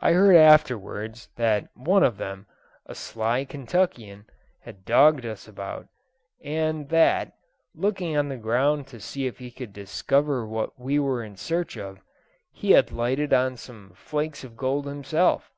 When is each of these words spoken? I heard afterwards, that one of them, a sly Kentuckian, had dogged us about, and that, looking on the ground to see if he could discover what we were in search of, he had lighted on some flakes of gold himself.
I 0.00 0.14
heard 0.14 0.34
afterwards, 0.34 1.28
that 1.36 1.68
one 1.76 2.02
of 2.02 2.16
them, 2.16 2.46
a 2.86 2.96
sly 2.96 3.44
Kentuckian, 3.44 4.24
had 4.62 4.84
dogged 4.84 5.24
us 5.24 5.46
about, 5.46 5.86
and 6.42 6.88
that, 6.88 7.34
looking 7.72 8.16
on 8.16 8.28
the 8.28 8.36
ground 8.36 8.88
to 8.88 8.98
see 8.98 9.28
if 9.28 9.38
he 9.38 9.52
could 9.52 9.72
discover 9.72 10.44
what 10.44 10.76
we 10.80 10.98
were 10.98 11.22
in 11.22 11.36
search 11.36 11.76
of, 11.78 12.00
he 12.50 12.72
had 12.72 12.90
lighted 12.90 13.32
on 13.32 13.56
some 13.56 13.92
flakes 13.94 14.42
of 14.42 14.56
gold 14.56 14.86
himself. 14.86 15.52